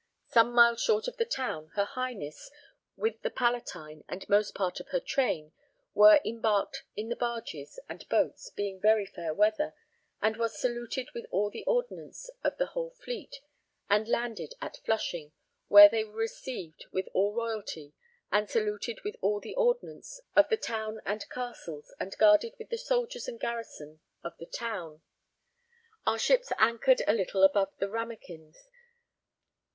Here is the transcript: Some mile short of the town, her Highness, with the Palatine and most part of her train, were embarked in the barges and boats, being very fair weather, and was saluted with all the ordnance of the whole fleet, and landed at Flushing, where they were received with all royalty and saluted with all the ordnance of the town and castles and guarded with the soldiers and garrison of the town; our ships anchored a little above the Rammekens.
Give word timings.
Some 0.29 0.51
mile 0.53 0.77
short 0.77 1.07
of 1.07 1.17
the 1.17 1.25
town, 1.27 1.67
her 1.75 1.85
Highness, 1.85 2.49
with 2.97 3.21
the 3.21 3.29
Palatine 3.29 4.03
and 4.09 4.27
most 4.27 4.55
part 4.55 4.79
of 4.79 4.87
her 4.87 4.99
train, 4.99 5.51
were 5.93 6.19
embarked 6.25 6.81
in 6.95 7.09
the 7.09 7.15
barges 7.15 7.79
and 7.87 8.09
boats, 8.09 8.49
being 8.49 8.79
very 8.79 9.05
fair 9.05 9.31
weather, 9.31 9.75
and 10.19 10.37
was 10.37 10.57
saluted 10.59 11.09
with 11.13 11.27
all 11.29 11.51
the 11.51 11.63
ordnance 11.65 12.31
of 12.43 12.57
the 12.57 12.65
whole 12.73 12.89
fleet, 12.89 13.41
and 13.91 14.07
landed 14.07 14.55
at 14.59 14.77
Flushing, 14.83 15.33
where 15.67 15.87
they 15.87 16.03
were 16.03 16.15
received 16.17 16.83
with 16.91 17.07
all 17.13 17.31
royalty 17.35 17.93
and 18.31 18.49
saluted 18.49 19.01
with 19.03 19.15
all 19.21 19.39
the 19.39 19.53
ordnance 19.53 20.19
of 20.35 20.49
the 20.49 20.57
town 20.57 20.99
and 21.05 21.29
castles 21.29 21.93
and 21.99 22.17
guarded 22.17 22.55
with 22.57 22.69
the 22.69 22.77
soldiers 22.79 23.27
and 23.27 23.39
garrison 23.39 23.99
of 24.23 24.35
the 24.39 24.47
town; 24.47 25.03
our 26.07 26.17
ships 26.17 26.51
anchored 26.57 27.03
a 27.05 27.13
little 27.13 27.43
above 27.43 27.69
the 27.77 27.87
Rammekens. 27.87 28.65